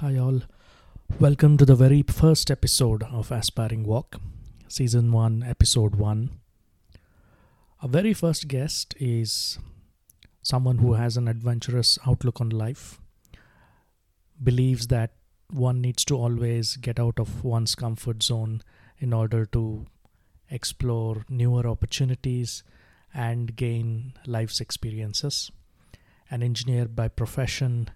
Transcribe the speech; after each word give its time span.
Hi, 0.00 0.18
all. 0.18 0.42
Welcome 1.20 1.56
to 1.56 1.64
the 1.64 1.76
very 1.76 2.02
first 2.02 2.50
episode 2.50 3.04
of 3.04 3.30
Aspiring 3.30 3.84
Walk, 3.84 4.20
Season 4.66 5.12
1, 5.12 5.44
Episode 5.44 5.94
1. 5.94 6.30
Our 7.80 7.88
very 7.88 8.12
first 8.12 8.48
guest 8.48 8.96
is 8.98 9.56
someone 10.42 10.78
who 10.78 10.94
has 10.94 11.16
an 11.16 11.28
adventurous 11.28 11.96
outlook 12.04 12.40
on 12.40 12.50
life, 12.50 13.00
believes 14.42 14.88
that 14.88 15.12
one 15.52 15.80
needs 15.80 16.04
to 16.06 16.16
always 16.16 16.74
get 16.76 16.98
out 16.98 17.20
of 17.20 17.44
one's 17.44 17.76
comfort 17.76 18.20
zone 18.20 18.62
in 18.98 19.12
order 19.12 19.46
to 19.46 19.86
explore 20.50 21.24
newer 21.28 21.68
opportunities 21.68 22.64
and 23.14 23.54
gain 23.54 24.14
life's 24.26 24.60
experiences. 24.60 25.52
An 26.32 26.42
engineer 26.42 26.86
by 26.86 27.06
profession, 27.06 27.90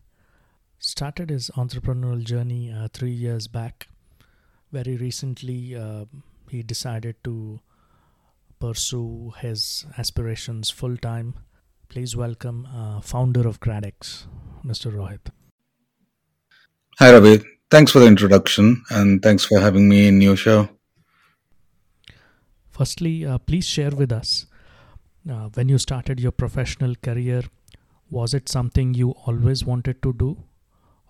started 0.79 1.31
his 1.31 1.51
entrepreneurial 1.57 2.23
journey 2.23 2.73
uh, 2.73 2.89
three 2.93 3.11
years 3.11 3.49
back. 3.49 3.89
Very 4.73 4.97
recently, 4.97 5.75
uh, 5.77 6.05
he 6.51 6.63
decided 6.63 7.17
to 7.25 7.61
pursue 8.61 9.33
his 9.41 9.87
aspirations 9.97 10.71
full 10.71 10.97
time. 10.97 11.35
Please 11.89 12.15
welcome 12.17 12.67
uh, 12.75 13.01
founder 13.01 13.47
of 13.49 13.61
GradX, 13.61 14.27
Mr. 14.65 14.93
Rohit. 14.93 15.31
Hi, 16.99 17.13
Ravi. 17.13 17.43
Thanks 17.71 17.93
for 17.93 17.99
the 17.99 18.07
introduction 18.07 18.83
and 18.91 19.23
thanks 19.23 19.45
for 19.45 19.61
having 19.61 19.89
me 19.89 20.09
in 20.09 20.21
your 20.21 20.37
show. 20.37 20.69
Firstly, 22.71 23.27
uh, 23.27 23.39
please 23.39 23.67
share 23.67 23.91
with 23.91 24.13
us 24.13 24.47
uh, 25.29 25.49
when 25.55 25.69
you 25.69 25.79
started 25.79 26.21
your 26.21 26.33
professional 26.33 26.95
career, 26.97 27.43
was 28.11 28.35
it 28.35 28.49
something 28.49 28.95
you 28.95 29.11
always 29.27 29.65
wanted 29.65 30.03
to 30.03 30.13
do, 30.13 30.45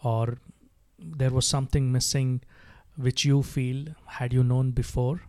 or 0.03 0.39
there 0.99 1.31
was 1.31 1.47
something 1.47 1.93
missing 1.93 2.43
which 2.97 3.25
you 3.25 3.43
feel 3.43 3.87
had 4.07 4.33
you 4.33 4.43
known 4.45 4.73
before, 4.73 5.23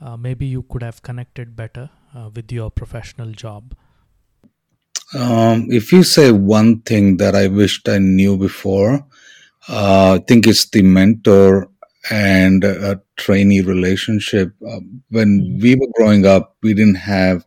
uh, 0.00 0.16
maybe 0.16 0.46
you 0.46 0.62
could 0.62 0.82
have 0.82 1.02
connected 1.02 1.56
better 1.56 1.90
uh, 2.14 2.30
with 2.34 2.50
your 2.52 2.70
professional 2.70 3.32
job? 3.32 3.74
Um, 5.14 5.68
if 5.70 5.92
you 5.92 6.02
say 6.02 6.32
one 6.32 6.80
thing 6.82 7.16
that 7.18 7.34
I 7.34 7.46
wished 7.48 7.88
I 7.88 7.98
knew 7.98 8.36
before, 8.36 9.06
uh, 9.68 10.18
I 10.20 10.24
think 10.26 10.46
it's 10.46 10.66
the 10.70 10.82
mentor 10.82 11.70
and 12.10 12.64
a 12.64 13.00
trainee 13.16 13.62
relationship. 13.62 14.54
Uh, 14.66 14.80
when 15.10 15.30
Mm. 15.38 15.60
we 15.60 15.74
were 15.76 15.88
growing 15.96 16.26
up, 16.26 16.56
we 16.62 16.74
didn't 16.74 16.96
have 16.96 17.46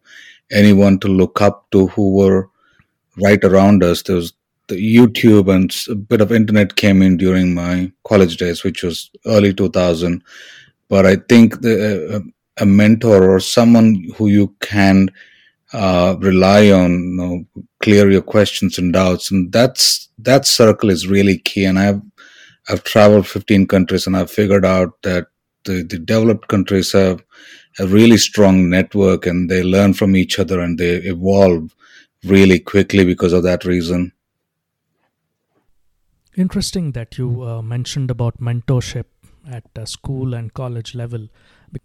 anyone 0.52 1.00
to 1.00 1.08
look 1.08 1.42
up 1.42 1.70
to 1.72 1.88
who 1.88 2.16
were 2.16 2.50
right 3.17 3.44
around 3.44 3.84
us. 3.84 4.04
There 4.04 4.16
was 4.17 4.34
the 4.68 4.76
YouTube 4.76 5.54
and 5.54 5.76
a 5.90 5.96
bit 5.96 6.22
of 6.22 6.32
internet 6.32 6.76
came 6.76 7.02
in 7.02 7.18
during 7.18 7.54
my 7.54 7.92
college 8.06 8.38
days, 8.38 8.64
which 8.64 8.84
was 8.84 9.10
early 9.26 9.54
2000. 9.54 10.23
But 10.90 11.06
I 11.06 11.16
think 11.16 11.62
the, 11.62 12.23
a 12.58 12.66
mentor 12.66 13.30
or 13.30 13.40
someone 13.40 14.06
who 14.18 14.28
you 14.28 14.56
can 14.62 15.10
uh, 15.73 16.16
rely 16.20 16.72
on, 16.72 16.92
you 16.92 17.16
know, 17.16 17.45
clear 17.82 18.10
your 18.10 18.22
questions 18.22 18.78
and 18.78 18.94
doubts, 18.94 19.32
and 19.32 19.52
that's 19.52 20.10
that 20.20 20.45
circle 20.45 20.90
is 20.90 21.08
really 21.08 21.38
key. 21.40 21.66
And 21.66 21.78
I've 21.78 22.02
I've 22.70 22.84
traveled 22.84 23.28
15 23.28 23.68
countries, 23.68 24.08
and 24.08 24.16
I've 24.16 24.32
figured 24.32 24.66
out 24.66 25.02
that 25.04 25.28
the, 25.66 25.84
the 25.84 26.00
developed 26.00 26.48
countries 26.48 26.92
have 26.94 27.23
a 27.80 27.88
really 27.88 28.18
strong 28.18 28.70
network, 28.70 29.26
and 29.26 29.50
they 29.50 29.64
learn 29.64 29.94
from 29.94 30.16
each 30.16 30.40
other, 30.40 30.60
and 30.60 30.78
they 30.78 30.95
evolve 30.98 31.76
really 32.23 32.60
quickly 32.60 33.06
because 33.06 33.34
of 33.34 33.44
that 33.44 33.66
reason. 33.66 34.12
Interesting 36.38 36.92
that 36.92 37.18
you 37.18 37.42
uh, 37.42 37.64
mentioned 37.64 38.12
about 38.12 38.40
mentorship 38.40 39.06
at 39.50 39.64
uh, 39.76 39.86
school 39.86 40.36
and 40.36 40.54
college 40.54 40.94
level. 40.94 41.30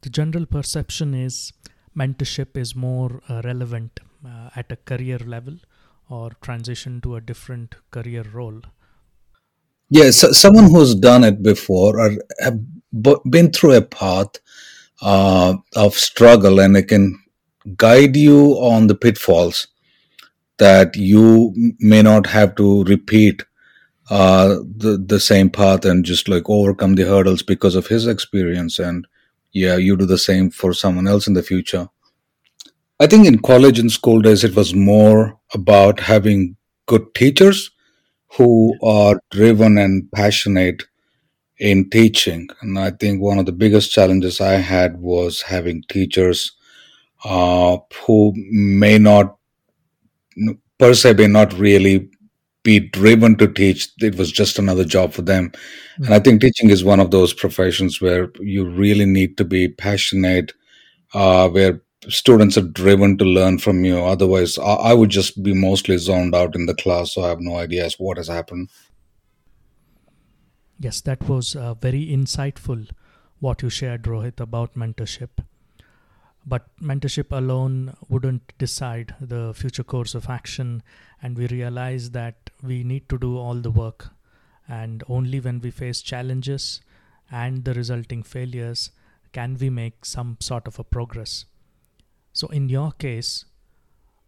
The 0.02 0.10
general 0.10 0.44
perception 0.44 1.14
is 1.14 1.54
mentorship 1.98 2.58
is 2.58 2.76
more 2.76 3.22
uh, 3.30 3.40
relevant 3.44 4.00
uh, 4.26 4.50
at 4.54 4.70
a 4.70 4.76
career 4.76 5.18
level 5.18 5.54
or 6.10 6.32
transition 6.42 7.00
to 7.00 7.16
a 7.16 7.20
different 7.22 7.76
career 7.90 8.24
role. 8.30 8.60
Yes, 9.88 10.16
so 10.16 10.32
someone 10.32 10.70
who's 10.70 10.94
done 10.94 11.24
it 11.24 11.42
before 11.42 11.98
or 11.98 12.10
have 12.40 12.60
been 13.30 13.50
through 13.52 13.76
a 13.76 13.82
path 13.82 14.32
uh, 15.00 15.54
of 15.76 15.94
struggle, 15.94 16.60
and 16.60 16.76
it 16.76 16.88
can 16.88 17.18
guide 17.78 18.16
you 18.16 18.52
on 18.58 18.86
the 18.86 18.94
pitfalls 18.94 19.66
that 20.58 20.94
you 20.94 21.54
may 21.78 22.02
not 22.02 22.26
have 22.26 22.54
to 22.56 22.84
repeat 22.84 23.42
uh, 24.12 24.56
the 24.76 25.02
the 25.12 25.18
same 25.18 25.48
path 25.48 25.86
and 25.86 26.04
just 26.04 26.28
like 26.28 26.50
overcome 26.50 26.96
the 26.96 27.04
hurdles 27.04 27.42
because 27.42 27.74
of 27.74 27.86
his 27.86 28.06
experience. 28.06 28.78
And 28.78 29.06
yeah, 29.52 29.76
you 29.76 29.96
do 29.96 30.04
the 30.04 30.18
same 30.18 30.50
for 30.50 30.74
someone 30.74 31.08
else 31.08 31.26
in 31.26 31.32
the 31.32 31.42
future. 31.42 31.88
I 33.00 33.06
think 33.06 33.26
in 33.26 33.38
college 33.38 33.78
and 33.78 33.90
school 33.90 34.20
days, 34.20 34.44
it 34.44 34.54
was 34.54 34.74
more 34.74 35.40
about 35.54 36.00
having 36.00 36.56
good 36.86 37.14
teachers 37.14 37.70
who 38.36 38.76
are 38.82 39.18
driven 39.30 39.78
and 39.78 40.12
passionate 40.12 40.82
in 41.58 41.88
teaching. 41.88 42.48
And 42.60 42.78
I 42.78 42.90
think 42.90 43.22
one 43.22 43.38
of 43.38 43.46
the 43.46 43.58
biggest 43.64 43.92
challenges 43.92 44.42
I 44.42 44.56
had 44.74 45.00
was 45.00 45.40
having 45.40 45.84
teachers 45.88 46.52
uh, 47.24 47.78
who 48.04 48.34
may 48.36 48.98
not, 48.98 49.36
per 50.78 50.92
se, 50.92 51.14
may 51.14 51.28
not 51.28 51.54
really 51.54 52.10
be 52.62 52.78
driven 52.78 53.36
to 53.36 53.48
teach. 53.48 53.90
It 54.00 54.16
was 54.16 54.30
just 54.30 54.58
another 54.58 54.84
job 54.84 55.12
for 55.12 55.22
them. 55.22 55.52
And 55.96 56.14
I 56.14 56.18
think 56.18 56.40
teaching 56.40 56.70
is 56.70 56.84
one 56.84 57.00
of 57.00 57.10
those 57.10 57.32
professions 57.32 58.00
where 58.00 58.30
you 58.40 58.64
really 58.64 59.06
need 59.06 59.36
to 59.38 59.44
be 59.44 59.68
passionate, 59.68 60.52
uh, 61.14 61.48
where 61.48 61.82
students 62.08 62.56
are 62.56 62.62
driven 62.62 63.18
to 63.18 63.24
learn 63.24 63.58
from 63.58 63.84
you. 63.84 63.98
Otherwise, 63.98 64.58
I, 64.58 64.74
I 64.74 64.94
would 64.94 65.10
just 65.10 65.42
be 65.42 65.54
mostly 65.54 65.98
zoned 65.98 66.34
out 66.34 66.54
in 66.54 66.66
the 66.66 66.74
class, 66.74 67.14
so 67.14 67.24
I 67.24 67.28
have 67.28 67.40
no 67.40 67.56
idea 67.56 67.88
what 67.98 68.16
has 68.16 68.28
happened. 68.28 68.70
Yes, 70.78 71.00
that 71.02 71.28
was 71.28 71.54
uh, 71.54 71.74
very 71.74 72.06
insightful 72.06 72.88
what 73.38 73.62
you 73.62 73.70
shared, 73.70 74.02
Rohit, 74.02 74.40
about 74.40 74.74
mentorship. 74.74 75.44
But 76.44 76.68
mentorship 76.80 77.30
alone 77.36 77.96
wouldn't 78.08 78.52
decide 78.58 79.14
the 79.20 79.52
future 79.54 79.84
course 79.84 80.14
of 80.14 80.28
action, 80.28 80.82
and 81.22 81.36
we 81.36 81.46
realize 81.46 82.10
that 82.10 82.50
we 82.62 82.82
need 82.84 83.08
to 83.08 83.18
do 83.18 83.36
all 83.38 83.54
the 83.54 83.70
work. 83.70 84.10
And 84.68 85.02
only 85.08 85.40
when 85.40 85.60
we 85.60 85.70
face 85.70 86.02
challenges 86.02 86.80
and 87.30 87.64
the 87.64 87.74
resulting 87.74 88.22
failures 88.22 88.90
can 89.32 89.56
we 89.58 89.70
make 89.70 90.04
some 90.04 90.36
sort 90.40 90.66
of 90.66 90.78
a 90.78 90.84
progress. 90.84 91.44
So, 92.32 92.48
in 92.48 92.68
your 92.68 92.92
case, 92.92 93.44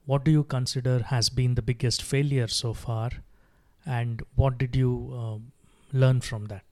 what 0.06 0.24
do 0.24 0.30
you 0.30 0.44
consider 0.44 1.00
has 1.04 1.28
been 1.30 1.54
the 1.54 1.62
biggest 1.62 2.02
failure 2.02 2.48
so 2.48 2.74
far, 2.74 3.10
and 3.86 4.22
what 4.34 4.58
did 4.58 4.76
you 4.76 5.12
um 5.14 5.52
learn 5.92 6.20
from 6.20 6.46
that? 6.46 6.64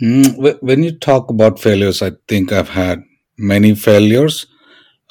Mm, 0.00 0.58
When 0.62 0.82
you 0.82 0.92
talk 0.92 1.30
about 1.30 1.58
failures, 1.60 2.02
I 2.02 2.12
think 2.28 2.52
I've 2.52 2.68
had 2.68 3.02
many 3.38 3.74
failures 3.74 4.46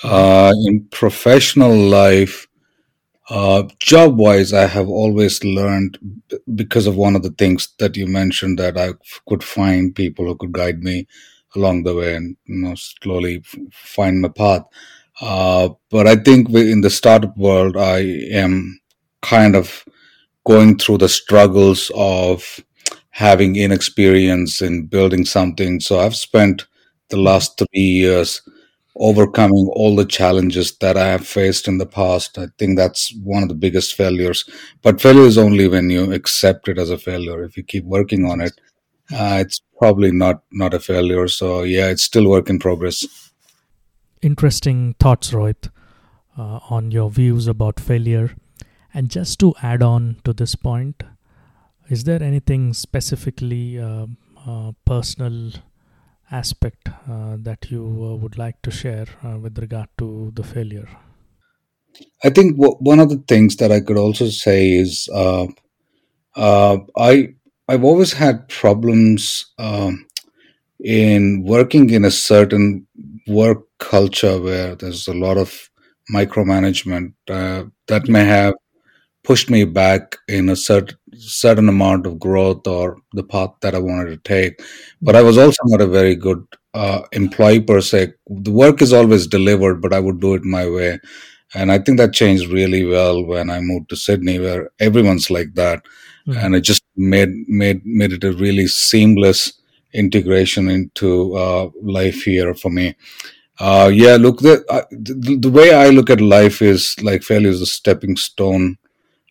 uh, 0.03 0.53
in 0.67 0.87
professional 0.91 1.75
life. 1.75 2.47
Uh, 3.29 3.63
job 3.79 4.17
wise, 4.17 4.53
I 4.53 4.67
have 4.67 4.87
always 4.89 5.43
learned 5.43 5.97
because 6.55 6.87
of 6.87 6.95
one 6.95 7.15
of 7.15 7.23
the 7.23 7.31
things 7.31 7.69
that 7.79 7.97
you 7.97 8.07
mentioned 8.07 8.57
that 8.59 8.77
I 8.77 8.93
could 9.27 9.43
find 9.43 9.93
people 9.95 10.25
who 10.25 10.35
could 10.35 10.53
guide 10.53 10.83
me 10.83 11.07
along 11.55 11.83
the 11.83 11.95
way 11.95 12.15
and 12.15 12.37
you 12.45 12.55
know 12.55 12.75
slowly 12.75 13.43
find 13.71 14.21
my 14.21 14.29
path. 14.29 14.63
Uh, 15.19 15.69
but 15.89 16.07
I 16.07 16.15
think 16.15 16.49
in 16.51 16.81
the 16.81 16.89
startup 16.89 17.35
world, 17.37 17.75
I 17.75 17.99
am 18.31 18.79
kind 19.21 19.55
of 19.55 19.83
going 20.45 20.77
through 20.77 20.99
the 20.99 21.09
struggles 21.09 21.91
of 21.95 22.59
having 23.11 23.55
inexperience 23.55 24.61
in 24.61 24.85
building 24.87 25.25
something. 25.25 25.79
So 25.79 25.99
I've 25.99 26.15
spent 26.15 26.67
the 27.09 27.17
last 27.17 27.57
three 27.57 27.81
years 27.81 28.41
overcoming 28.99 29.69
all 29.73 29.95
the 29.95 30.05
challenges 30.05 30.75
that 30.77 30.97
I 30.97 31.07
have 31.07 31.25
faced 31.25 31.67
in 31.67 31.77
the 31.77 31.85
past. 31.85 32.37
I 32.37 32.47
think 32.57 32.77
that's 32.77 33.13
one 33.23 33.43
of 33.43 33.49
the 33.49 33.55
biggest 33.55 33.95
failures. 33.95 34.45
But 34.81 35.01
failure 35.01 35.23
is 35.23 35.37
only 35.37 35.67
when 35.67 35.89
you 35.89 36.11
accept 36.11 36.67
it 36.67 36.77
as 36.77 36.89
a 36.89 36.97
failure. 36.97 37.43
If 37.43 37.57
you 37.57 37.63
keep 37.63 37.85
working 37.85 38.25
on 38.25 38.41
it, 38.41 38.59
uh, 39.11 39.37
it's 39.39 39.61
probably 39.77 40.11
not 40.11 40.41
not 40.51 40.73
a 40.73 40.79
failure. 40.79 41.27
So 41.27 41.63
yeah, 41.63 41.87
it's 41.87 42.03
still 42.03 42.29
work 42.29 42.49
in 42.49 42.59
progress. 42.59 43.05
Interesting 44.21 44.95
thoughts, 44.99 45.31
Rohit, 45.31 45.69
uh, 46.37 46.59
on 46.69 46.91
your 46.91 47.09
views 47.09 47.47
about 47.47 47.79
failure. 47.79 48.35
And 48.93 49.09
just 49.09 49.39
to 49.39 49.53
add 49.61 49.83
on 49.83 50.17
to 50.23 50.33
this 50.33 50.55
point, 50.55 51.03
is 51.87 52.03
there 52.03 52.21
anything 52.21 52.73
specifically 52.73 53.79
uh, 53.79 54.07
uh, 54.45 54.71
personal 54.85 55.51
aspect 56.31 56.89
uh, 57.09 57.37
that 57.39 57.71
you 57.71 57.83
uh, 57.83 58.15
would 58.15 58.37
like 58.37 58.61
to 58.61 58.71
share 58.71 59.07
uh, 59.23 59.37
with 59.37 59.57
regard 59.59 59.89
to 59.97 60.31
the 60.35 60.43
failure? 60.43 60.87
I 62.23 62.29
think 62.29 62.57
w- 62.57 62.77
one 62.79 62.99
of 62.99 63.09
the 63.09 63.23
things 63.27 63.55
that 63.57 63.71
I 63.71 63.79
could 63.79 63.97
also 63.97 64.29
say 64.29 64.71
is 64.71 65.09
I 66.97 67.33
I've 67.69 67.83
always 67.83 68.13
had 68.13 68.47
problems 68.47 69.45
um, 69.57 70.05
in 70.79 71.43
working 71.43 71.89
in 71.89 72.05
a 72.05 72.11
certain 72.11 72.87
work 73.27 73.63
culture 73.79 74.39
where 74.39 74.75
there's 74.75 75.07
a 75.07 75.13
lot 75.13 75.37
of 75.37 75.69
micromanagement 76.13 77.13
uh, 77.29 77.65
that 77.87 78.07
may 78.07 78.23
have 78.23 78.53
pushed 79.27 79.49
me 79.49 79.63
back 79.65 80.17
in 80.27 80.49
a 80.49 80.55
certain 80.55 80.97
certain 81.15 81.69
amount 81.69 82.05
of 82.07 82.19
growth 82.19 82.67
or 82.67 82.97
the 83.13 83.23
path 83.23 83.51
that 83.61 83.75
I 83.75 83.79
wanted 83.79 84.09
to 84.11 84.17
take. 84.35 84.53
But 85.01 85.15
I 85.15 85.23
was 85.23 85.37
also 85.37 85.61
not 85.65 85.81
a 85.81 85.87
very 85.99 86.15
good 86.15 86.43
uh, 86.73 87.01
employee 87.11 87.61
per 87.61 87.81
se. 87.81 88.13
The 88.27 88.51
work 88.51 88.81
is 88.81 88.93
always 88.93 89.27
delivered, 89.27 89.81
but 89.81 89.93
I 89.93 89.99
would 89.99 90.19
do 90.21 90.35
it 90.35 90.43
my 90.43 90.65
way. 90.69 90.99
And 91.55 91.71
I 91.71 91.79
think 91.79 91.97
that 91.97 92.13
changed 92.13 92.47
really 92.51 92.85
well 92.85 93.23
when 93.25 93.49
I 93.49 93.59
moved 93.61 93.89
to 93.89 93.95
Sydney, 93.95 94.39
where 94.39 94.69
everyone's 94.79 95.29
like 95.37 95.53
that, 95.55 95.81
Mhm. 96.27 96.37
and 96.43 96.55
it 96.55 96.61
just 96.71 96.83
made 96.95 97.31
made 97.47 97.81
made 97.85 98.13
it 98.13 98.23
a 98.23 98.33
really 98.33 98.67
seamless 98.67 99.41
integration 99.93 100.69
into 100.69 101.09
uh, 101.35 101.69
life 101.81 102.23
here 102.23 102.53
for 102.53 102.69
me. 102.69 102.95
Uh, 103.59 103.89
yeah, 103.93 104.17
look, 104.17 104.39
the, 104.41 104.63
uh, 104.69 104.83
the 104.91 105.37
the 105.41 105.49
way 105.49 105.73
I 105.73 105.89
look 105.89 106.09
at 106.11 106.21
life 106.21 106.61
is 106.61 106.95
like 107.01 107.23
failure 107.23 107.49
is 107.49 107.61
a 107.61 107.65
stepping 107.65 108.15
stone 108.15 108.77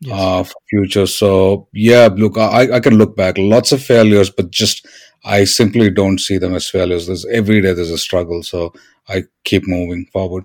Yes. 0.00 0.20
uh, 0.20 0.44
for 0.44 0.60
future. 0.68 1.06
So 1.06 1.68
yeah, 1.72 2.08
look, 2.14 2.36
I, 2.36 2.74
I 2.74 2.80
can 2.80 2.98
look 2.98 3.16
back 3.16 3.36
lots 3.38 3.72
of 3.72 3.82
failures, 3.82 4.30
but 4.30 4.50
just 4.50 4.86
I 5.24 5.44
simply 5.44 5.90
don't 5.90 6.18
see 6.18 6.38
them 6.38 6.54
as 6.54 6.68
failures. 6.68 7.06
There's 7.06 7.26
every 7.26 7.60
day 7.60 7.72
there's 7.72 7.90
a 7.90 7.98
struggle, 7.98 8.42
so 8.42 8.72
I 9.08 9.24
keep 9.44 9.66
moving 9.66 10.06
forward. 10.12 10.44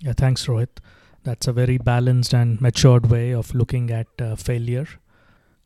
Yeah. 0.00 0.14
Thanks, 0.14 0.46
Rohit. 0.46 0.80
That's 1.22 1.46
a 1.46 1.52
very 1.52 1.78
balanced 1.78 2.34
and 2.34 2.60
matured 2.60 3.10
way 3.10 3.32
of 3.32 3.54
looking 3.54 3.90
at 3.90 4.08
uh, 4.20 4.36
failure. 4.36 4.86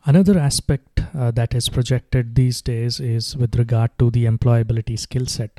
Another 0.05 0.39
aspect 0.39 1.03
uh, 1.17 1.33
that 1.33 1.55
is 1.55 1.69
projected 1.69 2.37
these 2.37 2.63
days 2.63 3.01
is 3.01 3.37
with 3.37 3.57
regard 3.57 3.91
to 3.99 4.11
the 4.11 4.27
employability 4.27 4.99
skill 4.99 5.27
set 5.27 5.59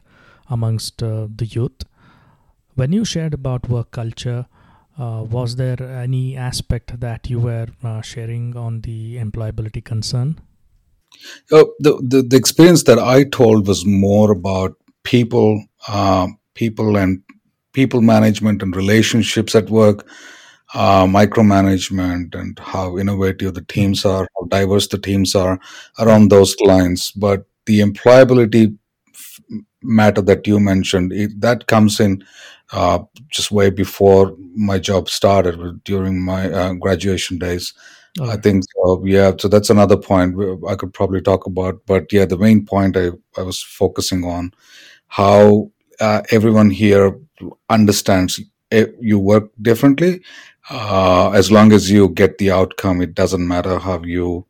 amongst 0.50 1.04
uh, 1.04 1.28
the 1.36 1.46
youth. 1.46 1.84
When 2.75 2.94
you 2.94 3.04
shared 3.04 3.34
about 3.34 3.68
work 3.68 3.92
culture, 3.92 4.46
uh, 5.00 5.24
was 5.24 5.56
there 5.56 5.81
any 5.81 6.36
aspect 6.36 7.00
that 7.00 7.30
you 7.30 7.40
were 7.40 7.68
uh, 7.84 8.01
sharing 8.01 8.56
on 8.57 8.81
the 8.81 9.16
employability 9.16 9.84
concern? 9.84 10.40
Uh, 11.51 11.63
the, 11.80 11.98
the 12.04 12.22
the 12.22 12.38
experience 12.38 12.84
that 12.84 13.00
I 13.00 13.24
told 13.24 13.68
was 13.68 13.86
more 13.86 14.31
about 14.31 14.75
people, 15.04 15.63
uh, 15.88 16.28
people 16.54 16.98
and 16.98 17.24
people 17.74 18.01
management 18.01 18.62
and 18.62 18.75
relationships 18.75 19.56
at 19.56 19.69
work, 19.69 20.07
uh, 20.74 21.06
micromanagement, 21.06 22.36
and 22.36 22.60
how 22.60 22.98
innovative 22.98 23.54
the 23.54 23.63
teams 23.63 24.06
are, 24.06 24.28
how 24.38 24.48
diverse 24.48 24.88
the 24.88 24.98
teams 24.98 25.34
are 25.34 25.60
around 25.98 26.30
those 26.30 26.56
lines. 26.60 27.12
But 27.12 27.46
the 27.66 27.80
employability 27.80 28.78
f- 29.13 29.40
matter 29.81 30.22
that 30.22 30.46
you 30.46 30.60
mentioned, 30.60 31.13
it, 31.13 31.40
that 31.42 31.68
comes 31.68 32.00
in 32.00 32.24
uh, 32.71 33.00
just 33.31 33.51
way 33.51 33.69
before 33.69 34.36
my 34.56 34.77
job 34.80 35.10
started 35.10 35.83
during 35.83 36.21
my 36.24 36.51
uh, 36.51 36.74
graduation 36.74 37.38
days 37.39 37.74
All 38.19 38.30
I 38.30 38.38
think 38.38 38.63
so. 38.75 39.04
Yeah. 39.06 39.31
So 39.39 39.48
that's 39.48 39.69
another 39.69 39.98
point 39.98 40.36
I 40.68 40.75
could 40.75 40.94
probably 40.94 41.21
talk 41.21 41.45
about. 41.45 41.81
But 41.86 42.12
yeah, 42.12 42.25
the 42.25 42.38
main 42.38 42.66
point 42.66 42.98
I, 42.98 43.12
I 43.38 43.42
was 43.44 43.62
focusing 43.62 44.24
on 44.24 44.51
how 45.07 45.71
uh, 46.00 46.21
everyone 46.31 46.69
here 46.71 47.18
understands 47.69 48.39
it, 48.72 48.95
you 49.00 49.19
work 49.19 49.51
differently. 49.62 50.22
Uh, 50.69 51.31
as 51.31 51.51
long 51.51 51.72
as 51.72 51.89
you 51.89 52.10
get 52.10 52.38
the 52.38 52.51
outcome, 52.51 53.01
it 53.01 53.15
doesn't 53.15 53.48
matter 53.48 53.80
how 53.80 54.01
you 54.04 54.45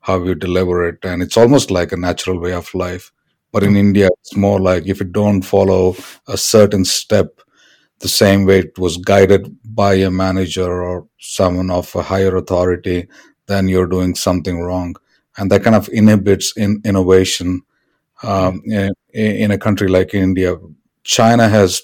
how 0.00 0.22
you 0.24 0.34
deliver 0.34 0.88
it, 0.88 0.98
and 1.04 1.22
it's 1.22 1.36
almost 1.36 1.70
like 1.70 1.92
a 1.92 1.96
natural 1.96 2.38
way 2.40 2.52
of 2.52 2.72
life. 2.74 3.12
But 3.52 3.62
in 3.64 3.76
India, 3.76 4.08
it's 4.20 4.36
more 4.36 4.60
like 4.60 4.86
if 4.86 5.00
you 5.00 5.06
don't 5.06 5.42
follow 5.42 5.96
a 6.28 6.36
certain 6.36 6.84
step 6.84 7.40
the 8.00 8.08
same 8.08 8.44
way 8.44 8.60
it 8.60 8.78
was 8.78 8.96
guided 8.98 9.56
by 9.64 9.94
a 9.94 10.10
manager 10.10 10.82
or 10.82 11.06
someone 11.18 11.70
of 11.70 11.94
a 11.96 12.02
higher 12.02 12.36
authority, 12.36 13.08
then 13.46 13.68
you're 13.68 13.86
doing 13.86 14.14
something 14.14 14.60
wrong. 14.60 14.94
And 15.38 15.50
that 15.50 15.62
kind 15.62 15.76
of 15.76 15.88
inhibits 15.92 16.56
in 16.56 16.80
innovation 16.84 17.62
um, 18.22 18.62
in, 18.66 18.92
in 19.12 19.50
a 19.50 19.58
country 19.58 19.88
like 19.88 20.14
India. 20.14 20.56
China 21.04 21.48
has, 21.48 21.82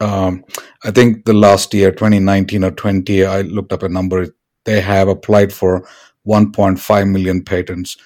um, 0.00 0.44
I 0.84 0.90
think 0.90 1.24
the 1.24 1.32
last 1.34 1.72
year, 1.74 1.90
2019 1.92 2.64
or 2.64 2.70
20, 2.70 3.24
I 3.24 3.42
looked 3.42 3.72
up 3.72 3.82
a 3.82 3.88
number, 3.88 4.28
they 4.64 4.80
have 4.80 5.08
applied 5.08 5.52
for 5.52 5.86
1.5 6.26 7.10
million 7.10 7.44
patents. 7.44 7.96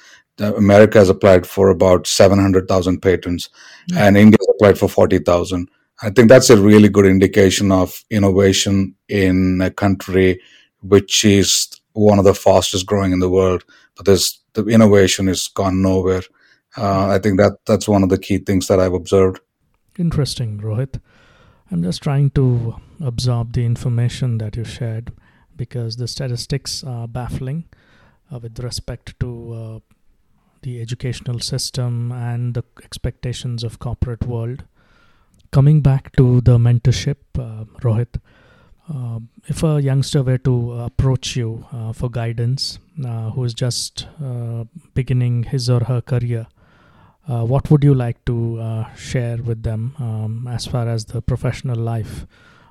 America 0.41 0.99
has 0.99 1.09
applied 1.09 1.47
for 1.47 1.71
about 1.71 2.07
700,000 2.07 3.01
patents, 3.01 3.49
Yeah. 3.89 4.07
and 4.07 4.17
India 4.17 4.39
has 4.41 4.55
applied 4.55 4.79
for 4.79 4.89
40,000. 4.89 5.69
I 6.03 6.11
think 6.11 6.29
that's 6.29 6.51
a 6.51 6.57
really 6.57 6.89
good 6.89 7.07
indication 7.07 7.73
of 7.73 8.05
innovation 8.11 8.95
in 9.09 9.61
a 9.61 9.71
country 9.71 10.41
which 10.81 11.25
is 11.25 11.69
one 11.93 12.19
of 12.19 12.25
the 12.25 12.35
fastest 12.35 12.87
growing 12.87 13.13
in 13.13 13.19
the 13.19 13.29
world. 13.29 13.65
But 13.97 14.07
there's 14.07 14.41
the 14.55 14.65
innovation 14.67 15.27
has 15.27 15.49
gone 15.49 15.83
nowhere. 15.83 16.23
Uh, 16.77 17.09
I 17.09 17.19
think 17.19 17.39
that 17.39 17.59
that's 17.67 17.89
one 17.89 18.03
of 18.03 18.09
the 18.09 18.19
key 18.19 18.39
things 18.39 18.69
that 18.69 18.79
I've 18.79 18.95
observed. 18.95 19.41
Interesting, 19.99 20.61
Rohit. 20.61 21.01
I'm 21.71 21.83
just 21.83 22.03
trying 22.03 22.31
to 22.31 22.77
absorb 23.01 23.53
the 23.53 23.65
information 23.65 24.39
that 24.39 24.57
you 24.57 24.65
shared 24.65 25.13
because 25.57 25.97
the 25.97 26.09
statistics 26.09 26.85
are 26.85 27.09
baffling 27.09 27.65
uh, 28.33 28.39
with 28.39 28.59
respect 28.61 29.19
to 29.21 29.53
uh, 29.53 29.79
the 30.63 30.81
educational 30.81 31.41
system 31.41 32.13
and 32.13 32.55
the 32.55 32.63
expectations 32.83 33.65
of 33.65 33.79
corporate 33.79 34.27
world. 34.27 34.65
Coming 35.51 35.81
back 35.81 36.15
to 36.17 36.41
the 36.43 36.59
mentorship, 36.59 37.17
uh, 37.39 37.65
Rohit, 37.81 38.21
uh, 38.93 39.19
if 39.47 39.63
a 39.63 39.81
youngster 39.81 40.23
were 40.23 40.39
to 40.39 40.73
approach 40.73 41.37
you 41.37 41.67
uh, 41.73 41.93
for 41.93 42.11
guidance, 42.11 42.79
uh, 43.05 43.31
who 43.31 43.45
is 43.45 43.55
just 43.55 44.07
uh, 44.23 44.65
beginning 44.95 45.45
his 45.45 45.69
or 45.69 45.81
her 45.85 46.01
career, 46.01 46.47
uh, 47.29 47.45
what 47.45 47.71
would 47.71 47.85
you 47.85 47.95
like 47.95 48.25
to 48.25 48.87
share 48.97 49.37
with 49.39 49.63
them 49.63 49.95
um, 49.99 50.49
as 50.49 50.67
far 50.67 50.89
as 50.89 51.07
the 51.07 51.21
professional 51.21 51.77
life 51.77 52.27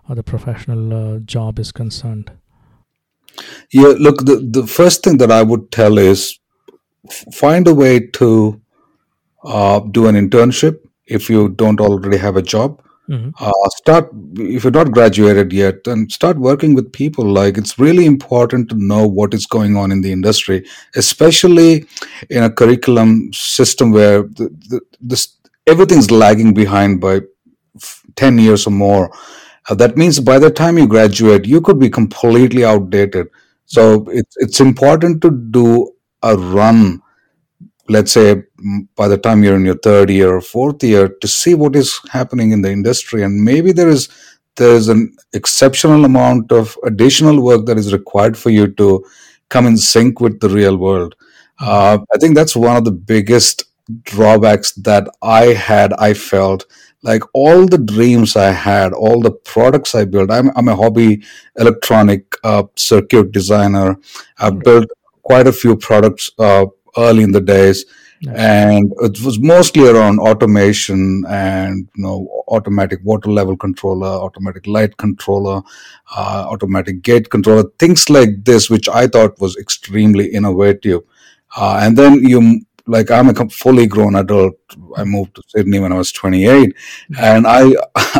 or 0.09 0.15
the 0.15 0.23
professional 0.23 1.19
job 1.19 1.59
is 1.59 1.71
concerned? 1.71 2.31
Yeah, 3.71 3.93
look, 3.99 4.25
the, 4.25 4.37
the 4.37 4.65
first 4.65 5.03
thing 5.03 5.17
that 5.17 5.31
I 5.31 5.43
would 5.43 5.71
tell 5.71 5.99
is 5.99 6.39
f- 7.07 7.25
find 7.33 7.67
a 7.67 7.75
way 7.75 7.99
to 7.99 8.59
do 9.43 10.07
an 10.07 10.15
internship 10.15 10.79
if 11.07 11.29
you 11.29 11.49
don't 11.49 11.79
already 11.81 12.17
have 12.17 12.37
a 12.37 12.41
job. 12.55 12.81
hmm 13.07 13.29
uh, 13.39 13.67
start 13.73 14.09
if 14.55 14.63
you're 14.63 14.77
not 14.77 14.89
graduated 14.95 15.53
yet 15.57 15.83
then 15.85 16.09
start 16.09 16.37
working 16.37 16.73
with 16.77 16.91
people. 16.91 17.25
Like 17.25 17.57
it's 17.57 17.79
really 17.79 18.05
important 18.05 18.69
to 18.69 18.75
know 18.75 19.07
what 19.07 19.33
is 19.33 19.45
going 19.45 19.77
on 19.77 19.91
in 19.91 20.01
the 20.01 20.11
industry 20.11 20.57
especially 20.95 21.85
in 22.29 22.43
a 22.43 22.49
curriculum 22.49 23.31
system 23.33 23.91
where 23.91 24.23
the, 24.23 24.49
the, 24.69 24.81
this 24.99 25.23
everything's 25.67 26.11
lagging 26.11 26.53
behind 26.53 26.99
by 27.01 27.21
f- 27.75 28.03
10 28.15 28.37
years 28.39 28.67
or 28.67 28.71
more. 28.71 29.11
Uh, 29.69 29.75
that 29.75 29.97
means 29.97 30.19
by 30.19 30.39
the 30.39 30.49
time 30.49 30.77
you 30.77 30.87
graduate 30.87 31.45
you 31.45 31.61
could 31.61 31.79
be 31.79 31.89
completely 31.89 32.65
outdated. 32.65 33.27
So 33.65 34.05
it's 34.09 34.35
it's 34.37 34.59
important 34.59 35.21
to 35.23 35.31
do 35.31 35.91
a 36.23 36.35
run 36.37 37.01
let's 37.89 38.11
say 38.11 38.43
by 38.95 39.07
the 39.07 39.17
time 39.17 39.43
you're 39.43 39.55
in 39.55 39.65
your 39.65 39.77
third 39.77 40.09
year 40.09 40.35
or 40.35 40.41
fourth 40.41 40.83
year 40.83 41.07
to 41.07 41.27
see 41.27 41.53
what 41.53 41.75
is 41.75 41.99
happening 42.09 42.51
in 42.51 42.61
the 42.61 42.71
industry. 42.71 43.23
And 43.23 43.43
maybe 43.43 43.71
there 43.71 43.89
is 43.89 44.09
there's 44.55 44.87
an 44.87 45.15
exceptional 45.33 46.03
amount 46.03 46.51
of 46.51 46.77
additional 46.83 47.41
work 47.41 47.65
that 47.67 47.77
is 47.77 47.93
required 47.93 48.37
for 48.37 48.49
you 48.49 48.67
to 48.73 49.05
come 49.49 49.67
in 49.67 49.77
sync 49.77 50.19
with 50.19 50.39
the 50.39 50.49
real 50.49 50.77
world. 50.77 51.15
Uh, 51.59 51.97
i 52.13 52.17
think 52.19 52.35
that's 52.35 52.55
one 52.55 52.75
of 52.75 52.85
the 52.85 52.91
biggest 52.91 53.63
drawbacks 54.03 54.73
that 54.73 55.07
i 55.21 55.45
had 55.45 55.93
i 55.93 56.13
felt. 56.13 56.65
Like 57.03 57.23
all 57.33 57.65
the 57.65 57.77
dreams 57.77 58.35
i 58.35 58.51
had 58.51 58.91
all 58.93 59.21
the 59.21 59.31
products 59.31 59.95
i 59.95 60.03
built 60.03 60.31
i'm, 60.31 60.49
I'm 60.55 60.67
a 60.67 60.75
hobby 60.75 61.23
electronic 61.55 62.35
uh, 62.43 62.63
circuit 62.75 63.31
designer. 63.31 63.97
I've 64.39 64.59
built 64.59 64.89
quite 65.21 65.47
a 65.47 65.53
few 65.53 65.75
products 65.75 66.31
uh, 66.39 66.65
early 66.97 67.23
in 67.23 67.31
the 67.31 67.41
days 67.41 67.85
Nice. 68.21 68.35
and 68.39 68.93
it 69.01 69.21
was 69.21 69.37
mostly 69.39 69.87
around 69.87 70.19
automation 70.19 71.23
and 71.29 71.87
you 71.95 72.03
know 72.03 72.27
automatic 72.47 72.99
water 73.03 73.29
level 73.29 73.55
controller 73.55 74.07
automatic 74.07 74.65
light 74.65 74.97
controller 74.97 75.61
uh, 76.15 76.47
automatic 76.49 77.03
gate 77.03 77.29
controller 77.29 77.65
things 77.77 78.09
like 78.09 78.43
this 78.43 78.69
which 78.71 78.89
i 78.89 79.05
thought 79.05 79.39
was 79.39 79.55
extremely 79.57 80.25
innovative 80.33 81.01
uh, 81.55 81.79
and 81.81 81.95
then 81.97 82.15
you 82.23 82.61
like 82.87 83.11
i'm 83.11 83.29
a 83.29 83.49
fully 83.49 83.85
grown 83.85 84.15
adult 84.15 84.55
i 84.95 85.03
moved 85.03 85.35
to 85.35 85.43
sydney 85.47 85.79
when 85.79 85.91
i 85.93 85.97
was 85.97 86.11
28 86.11 86.73
Mhm. 87.11 87.19
and 87.19 87.45
i 87.47 87.71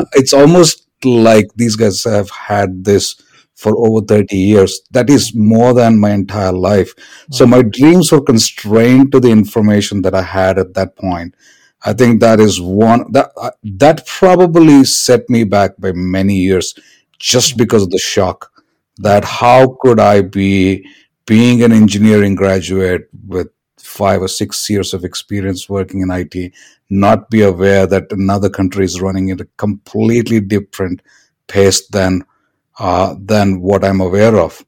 it's 0.14 0.34
almost 0.34 0.88
like 1.04 1.48
these 1.56 1.76
guys 1.76 2.04
have 2.04 2.30
had 2.30 2.84
this 2.84 3.16
for 3.58 3.76
over 3.78 4.06
30 4.06 4.38
years. 4.38 4.82
That 4.92 5.10
is 5.10 5.34
more 5.36 5.74
than 5.74 6.00
my 6.00 6.12
entire 6.12 6.54
life. 6.54 6.94
So 7.32 7.48
my 7.48 7.64
dreams 7.64 8.12
were 8.12 8.22
constrained 8.22 9.12
to 9.12 9.20
the 9.20 9.32
information 9.32 10.04
that 10.04 10.14
I 10.14 10.22
had 10.22 10.60
at 10.60 10.76
that 10.76 10.96
point. 10.96 11.36
I 11.84 11.94
think 11.94 12.22
that 12.22 12.40
is 12.40 12.62
one 12.62 13.12
that 13.12 13.32
uh, 13.36 13.52
that 13.64 14.06
probably 14.06 14.84
set 14.84 15.30
me 15.30 15.44
back 15.44 15.72
by 15.80 15.92
many 15.94 16.36
years 16.36 16.74
just 17.20 17.54
Mm. 17.56 17.58
because 17.58 17.84
of 17.84 17.90
the 17.92 18.00
shock 18.00 18.52
that 18.98 19.24
how 19.26 19.78
could 19.82 20.00
I 20.00 20.22
be 20.22 20.86
being 21.26 21.64
an 21.64 21.72
engineering 21.72 22.36
graduate 22.36 23.10
with 23.28 23.50
five 23.80 24.22
or 24.22 24.28
six 24.28 24.70
years 24.70 24.94
of 24.94 25.04
experience 25.04 25.70
working 25.70 26.02
in 26.02 26.12
IT, 26.12 26.54
not 26.90 27.30
be 27.30 27.42
aware 27.42 27.88
that 27.88 28.12
another 28.12 28.50
country 28.50 28.86
is 28.86 29.02
running 29.02 29.32
at 29.32 29.42
a 29.42 29.48
completely 29.58 30.40
different 30.40 31.02
pace 31.48 31.88
than 31.88 32.24
uh, 32.80 33.16
than 33.20 33.62
what 33.62 33.84
I'm 33.84 34.02
aware 34.02 34.38
of. 34.38 34.64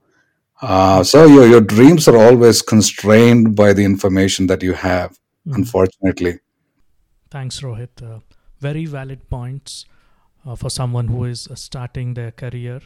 Uh, 0.62 1.04
so 1.04 1.25
your 1.25 1.48
your 1.48 1.62
dreams 1.62 2.08
are 2.08 2.18
always 2.18 2.62
constrained 2.62 3.56
by 3.56 3.74
the 3.74 3.84
information 3.86 4.48
that 4.48 4.62
you 4.63 4.74
have, 4.74 5.18
Mm. 5.48 5.56
unfortunately. 5.56 6.39
Thanks, 7.32 7.62
Rohit. 7.62 8.01
Uh, 8.04 8.20
very 8.60 8.86
valid 8.86 9.30
points 9.30 9.86
uh, 10.46 10.56
for 10.56 10.70
someone 10.70 11.08
who 11.08 11.24
is 11.25 11.48
uh, 11.48 11.56
starting 11.56 12.13
their 12.13 12.32
career 12.32 12.82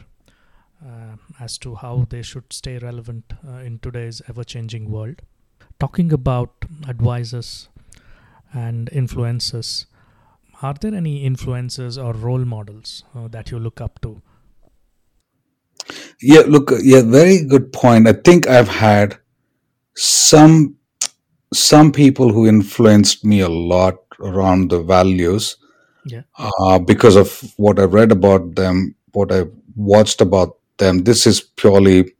uh, 0.84 1.16
as 1.40 1.58
to 1.58 1.74
how 1.74 2.06
they 2.10 2.22
should 2.22 2.52
stay 2.52 2.78
relevant 2.78 3.32
uh, 3.46 3.56
in 3.68 3.78
today's 3.80 4.22
ever 4.28 4.44
changing 4.44 4.90
world. 4.90 5.22
Talking 5.80 6.12
about 6.12 6.50
advisors 6.88 7.68
and 8.52 8.88
influencers, 8.92 9.86
are 10.62 10.74
there 10.80 10.94
any 10.94 11.28
influencers 11.28 11.98
or 12.02 12.12
role 12.12 12.44
models 12.44 13.02
uh, 13.14 13.26
that 13.28 13.50
you 13.50 13.58
look 13.58 13.80
up 13.80 14.00
to? 14.02 14.22
Yeah, 16.20 16.42
look, 16.46 16.72
yeah, 16.82 17.02
very 17.02 17.44
good 17.44 17.72
point. 17.72 18.08
I 18.08 18.12
think 18.12 18.46
I've 18.48 18.68
had 18.68 19.18
some 19.96 20.76
some 21.52 21.92
people 21.92 22.32
who 22.32 22.46
influenced 22.48 23.24
me 23.24 23.40
a 23.40 23.48
lot 23.48 23.96
around 24.20 24.70
the 24.70 24.82
values 24.82 25.56
Yeah. 26.04 26.22
uh, 26.38 26.78
because 26.80 27.16
of 27.16 27.42
what 27.56 27.78
I 27.78 27.84
read 27.84 28.10
about 28.12 28.56
them, 28.56 28.94
what 29.12 29.30
I 29.32 29.44
watched 29.76 30.20
about 30.20 30.58
them. 30.78 31.04
This 31.04 31.26
is 31.26 31.40
purely 31.40 32.12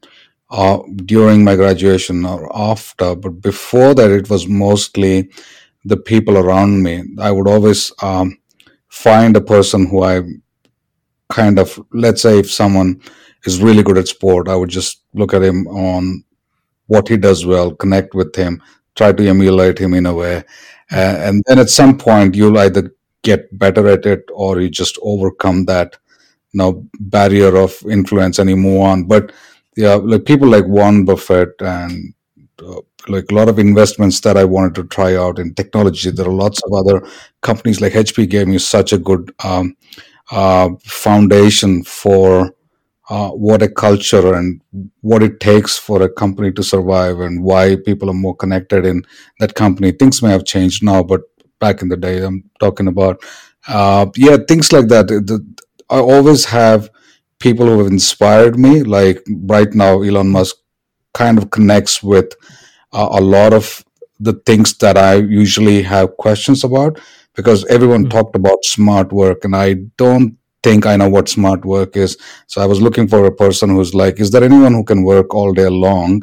uh, 0.51 0.79
during 1.05 1.43
my 1.45 1.57
graduation 1.57 2.25
or 2.25 2.49
after, 2.57 3.17
but 3.17 3.41
before 3.41 3.95
that, 3.95 4.11
it 4.11 4.31
was 4.31 4.47
mostly 4.47 5.31
the 5.85 5.97
people 5.97 6.39
around 6.39 6.83
me. 6.83 7.03
I 7.19 7.31
would 7.33 7.49
always 7.49 7.93
um, 8.03 8.39
find 8.89 9.37
a 9.37 9.41
person 9.41 9.87
who 9.87 10.03
I 10.05 10.23
kind 11.29 11.59
of, 11.59 11.79
let's 11.93 12.23
say, 12.23 12.39
if 12.39 12.51
someone 12.51 13.01
is 13.47 13.63
really 13.63 13.83
good 13.83 13.99
at 13.99 14.09
sport, 14.09 14.49
I 14.49 14.57
would 14.57 14.71
just 14.71 15.03
look 15.13 15.35
at 15.35 15.43
him 15.43 15.67
on 15.69 16.25
what 16.87 17.09
he 17.09 17.17
does 17.17 17.47
well, 17.47 17.75
connect 17.75 18.15
with 18.15 18.35
him, 18.35 18.63
try 18.95 19.13
to 19.13 19.29
emulate 19.29 19.79
him 19.79 19.95
in 19.95 20.07
a 20.07 20.15
way. 20.15 20.45
Uh, 20.93 21.17
and 21.19 21.43
then 21.47 21.59
at 21.59 21.71
some 21.71 21.97
point, 21.97 22.35
you'll 22.35 22.59
either 22.59 22.95
get 23.23 23.59
better 23.59 23.89
at 23.89 24.05
it 24.07 24.25
or 24.33 24.61
you 24.61 24.69
just 24.69 24.99
overcome 25.03 25.65
that 25.65 25.97
you 26.53 26.59
know, 26.59 26.87
barrier 27.01 27.57
of 27.57 27.83
influence 27.91 28.39
and 28.39 28.49
you 28.49 28.57
move 28.57 28.81
on. 28.83 29.05
But 29.05 29.33
yeah, 29.77 29.95
like 29.95 30.25
people 30.25 30.49
like 30.49 30.67
Warren 30.67 31.05
Buffett 31.05 31.55
and 31.61 32.15
uh, 32.65 32.81
like 33.09 33.31
a 33.31 33.35
lot 33.35 33.49
of 33.49 33.59
investments 33.59 34.21
that 34.21 34.37
I 34.37 34.45
wanted 34.45 34.75
to 34.77 34.85
try 34.85 35.17
out 35.17 35.39
in 35.39 35.55
technology. 35.55 36.11
There 36.11 36.27
are 36.27 36.33
lots 36.33 36.63
of 36.63 36.73
other 36.73 37.07
companies 37.43 37.81
like 37.81 37.93
HP 37.93 38.29
gave 38.29 38.47
me 38.47 38.59
such 38.59 38.93
a 38.93 38.99
good 38.99 39.35
um, 39.43 39.77
uh, 40.31 40.71
foundation 40.85 41.83
for 41.83 42.55
uh, 43.11 43.31
what 43.31 43.63
a 43.63 43.69
culture 43.69 44.35
and 44.35 44.61
what 45.03 45.23
it 45.23 45.41
takes 45.41 45.77
for 45.79 46.03
a 46.03 46.09
company 46.09 46.51
to 46.53 46.63
survive 46.63 47.21
and 47.21 47.43
why 47.45 47.77
people 47.85 48.11
are 48.11 48.15
more 48.15 48.35
connected 48.37 48.87
in 48.87 49.03
that 49.41 49.55
company. 49.55 49.93
Things 49.93 50.23
may 50.23 50.31
have 50.31 50.45
changed 50.45 50.83
now, 50.83 51.03
but 51.03 51.23
back 51.61 51.83
in 51.83 51.89
the 51.89 51.97
day, 51.97 52.23
I'm 52.25 52.45
talking 52.61 52.89
about, 52.89 53.23
uh, 53.69 54.07
yeah, 54.17 54.37
things 54.49 54.73
like 54.73 54.89
that. 54.89 55.11
I 55.91 55.99
always 55.99 56.47
have 56.47 56.91
people 57.39 57.67
who 57.67 57.79
have 57.79 57.89
inspired 57.93 58.59
me. 58.59 58.83
Like 58.83 59.21
right 59.29 59.73
now, 59.75 60.03
Elon 60.03 60.31
Musk 60.31 60.57
kind 61.15 61.39
of 61.39 61.51
connects 61.51 62.03
with 62.03 62.35
uh, 62.93 63.09
a 63.13 63.21
lot 63.21 63.53
of 63.53 63.85
the 64.21 64.35
things 64.47 64.77
that 64.79 64.97
I 64.97 65.15
usually 65.17 65.83
have 65.83 66.17
questions 66.17 66.65
about 66.65 67.01
because 67.35 67.65
everyone 67.67 68.07
Mm. 68.07 68.11
talked 68.11 68.37
about 68.37 68.65
smart 68.65 69.13
work 69.13 69.45
and 69.45 69.55
I 69.57 69.75
don't 69.99 70.37
think 70.65 70.87
I 70.87 70.97
know 70.97 71.09
what 71.09 71.29
smart 71.29 71.65
work 71.65 71.97
is. 71.97 72.17
So 72.47 72.63
I 72.63 72.67
was 72.67 72.81
looking 72.81 73.07
for 73.07 73.25
a 73.27 73.37
person 73.45 73.71
who's 73.71 73.95
like, 73.95 74.19
is 74.19 74.31
there 74.31 74.43
anyone 74.43 74.75
who 74.75 74.85
can 74.85 75.05
work 75.05 75.35
all 75.35 75.53
day 75.53 75.69
long? 75.69 76.23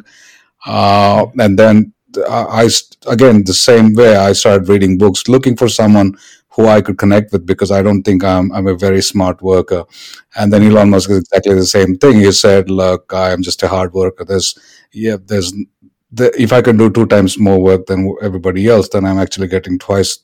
Uh, 0.66 1.26
and 1.38 1.58
then 1.58 1.92
I, 2.28 2.64
I 2.64 2.68
again, 3.14 3.44
the 3.44 3.54
same 3.54 3.94
way 3.94 4.16
I 4.16 4.32
started 4.32 4.68
reading 4.68 4.98
books, 4.98 5.28
looking 5.28 5.56
for 5.56 5.68
someone 5.68 6.14
who 6.54 6.66
I 6.68 6.82
could 6.82 6.98
connect 6.98 7.32
with 7.32 7.46
because 7.46 7.70
I 7.70 7.82
don't 7.82 8.02
think 8.02 8.22
I'm, 8.22 8.52
I'm 8.52 8.66
a 8.66 8.76
very 8.76 9.02
smart 9.02 9.40
worker. 9.40 9.84
And 10.36 10.52
then. 10.52 10.62
Elon 10.62 10.90
Musk 10.90 11.10
is 11.10 11.18
exactly 11.20 11.54
the 11.54 11.64
same 11.64 11.96
thing. 11.96 12.20
He 12.20 12.32
said, 12.32 12.70
look, 12.70 13.12
I 13.14 13.32
am 13.32 13.42
just 13.42 13.62
a 13.62 13.68
hard 13.68 13.94
worker. 13.94 14.24
There's, 14.24 14.58
yeah, 14.92 15.16
there's, 15.24 15.52
the, 16.10 16.30
if 16.38 16.52
I 16.52 16.60
can 16.60 16.76
do 16.76 16.90
two 16.90 17.06
times 17.06 17.38
more 17.38 17.60
work 17.60 17.86
than 17.86 18.14
everybody 18.20 18.68
else, 18.68 18.90
then 18.90 19.06
I'm 19.06 19.18
actually 19.18 19.48
getting 19.48 19.78
twice 19.78 20.18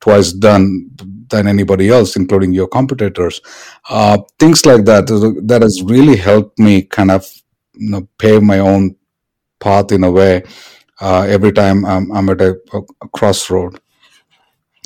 twice 0.00 0.32
done 0.32 0.90
than 1.28 1.46
anybody 1.46 1.88
else, 1.90 2.16
including 2.16 2.52
your 2.52 2.68
competitors. 2.68 3.40
Uh, 3.88 4.18
things 4.38 4.64
like 4.64 4.84
that 4.84 5.06
that 5.46 5.62
has 5.62 5.82
really 5.84 6.16
helped 6.16 6.58
me 6.58 6.82
kind 6.82 7.10
of 7.10 7.26
you 7.74 7.90
know 7.90 8.08
pave 8.18 8.42
my 8.42 8.58
own 8.58 8.96
path 9.60 9.92
in 9.92 10.04
a 10.04 10.10
way. 10.10 10.42
Uh, 11.00 11.26
every 11.28 11.52
time 11.52 11.84
I'm, 11.84 12.10
I'm 12.10 12.28
at 12.28 12.40
a, 12.40 12.58
a 12.72 13.08
crossroad. 13.08 13.80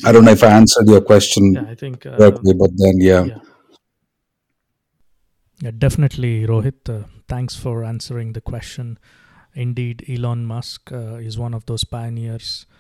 I 0.05 0.12
don't 0.12 0.25
know 0.25 0.33
if 0.33 0.43
I 0.43 0.50
answered 0.50 0.87
your 0.87 1.00
question 1.00 1.55
Yeah, 1.55 1.64
I 1.67 1.75
think, 1.75 2.05
uh, 2.05 2.17
correctly, 2.17 2.55
but 2.55 2.71
then 2.76 2.95
yeah, 2.99 3.25
yeah. 3.25 3.38
Yeah, 5.62 5.71
definitely, 5.79 6.45
Rohit. 6.45 6.88
Uh, 6.88 7.07
thanks 7.29 7.55
for 7.55 7.85
answering 7.85 8.33
the 8.33 8.41
question. 8.41 8.99
Indeed, 9.55 10.05
Elon 10.09 10.45
Musk 10.45 10.91
uh, 10.91 11.17
is 11.17 11.38
one 11.38 11.55
of 11.55 11.67
those 11.67 11.85
pioneers 11.85 12.67
uh, 12.69 12.72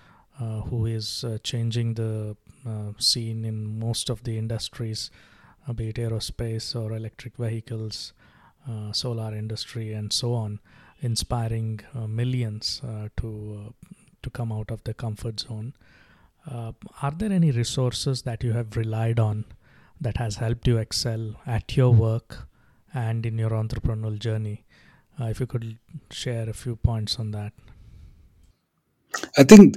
who 0.68 0.86
is 0.86 1.24
uh, 1.24 1.38
changing 1.42 1.94
the 1.94 2.36
uh, 2.66 2.92
scene 2.98 3.44
in 3.44 3.78
most 3.78 4.10
of 4.10 4.22
the 4.24 4.38
industries, 4.38 5.10
uh, 5.68 5.72
be 5.72 5.88
it 5.88 5.96
aerospace 5.96 6.74
or 6.74 6.92
electric 6.92 7.36
vehicles, 7.36 8.12
uh, 8.68 8.92
solar 8.92 9.34
industry, 9.34 9.92
and 9.92 10.12
so 10.12 10.34
on, 10.34 10.60
inspiring 11.00 11.80
uh, 11.94 12.06
millions 12.06 12.80
uh, 12.84 13.08
to 13.16 13.66
uh, 13.66 13.88
to 14.22 14.30
come 14.30 14.52
out 14.52 14.70
of 14.70 14.82
the 14.84 14.94
comfort 14.94 15.40
zone. 15.40 15.74
Uh, 16.50 16.72
are 17.02 17.10
there 17.10 17.32
any 17.32 17.50
resources 17.50 18.22
that 18.22 18.42
you 18.44 18.52
have 18.52 18.76
relied 18.76 19.18
on 19.18 19.44
that 20.00 20.16
has 20.16 20.36
helped 20.36 20.66
you 20.66 20.78
excel 20.78 21.34
at 21.46 21.76
your 21.76 21.90
work 21.90 22.48
and 22.94 23.26
in 23.26 23.38
your 23.38 23.50
entrepreneurial 23.50 24.18
journey? 24.18 24.64
Uh, 25.20 25.26
if 25.26 25.40
you 25.40 25.46
could 25.46 25.78
share 26.10 26.48
a 26.48 26.52
few 26.52 26.76
points 26.76 27.18
on 27.18 27.32
that. 27.32 27.52
I 29.38 29.44
think 29.44 29.76